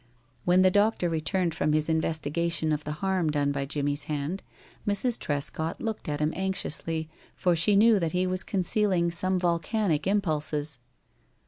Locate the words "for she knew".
7.35-7.99